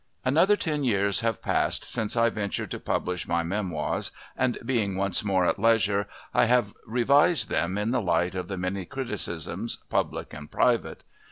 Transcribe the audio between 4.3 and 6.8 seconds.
and, being once more at leisure, I have